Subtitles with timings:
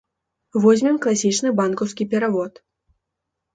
[0.63, 2.53] Возьмем класічны банкаўскі перавод.